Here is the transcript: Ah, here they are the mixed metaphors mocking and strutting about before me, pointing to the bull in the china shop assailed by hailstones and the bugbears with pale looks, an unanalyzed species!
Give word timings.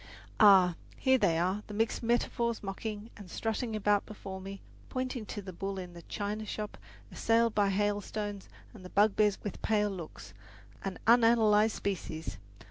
Ah, 0.39 0.73
here 0.97 1.19
they 1.19 1.37
are 1.37 1.61
the 1.67 1.75
mixed 1.75 2.01
metaphors 2.01 2.63
mocking 2.63 3.11
and 3.17 3.29
strutting 3.29 3.75
about 3.75 4.03
before 4.07 4.41
me, 4.41 4.59
pointing 4.89 5.27
to 5.27 5.43
the 5.43 5.53
bull 5.53 5.77
in 5.77 5.93
the 5.93 6.01
china 6.01 6.43
shop 6.43 6.75
assailed 7.11 7.53
by 7.53 7.69
hailstones 7.69 8.49
and 8.73 8.83
the 8.83 8.89
bugbears 8.89 9.37
with 9.43 9.61
pale 9.61 9.91
looks, 9.91 10.33
an 10.83 10.97
unanalyzed 11.05 11.75
species! 11.75 12.39